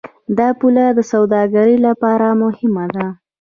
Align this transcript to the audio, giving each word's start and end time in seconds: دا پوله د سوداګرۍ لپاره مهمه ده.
دا 0.37 0.47
پوله 0.59 0.85
د 0.97 0.99
سوداګرۍ 1.11 1.75
لپاره 1.87 2.27
مهمه 2.43 2.85
ده. 2.95 3.05